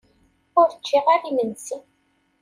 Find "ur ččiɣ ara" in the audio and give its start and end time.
0.59-1.27